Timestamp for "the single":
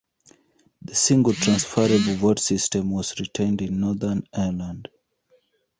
0.81-1.33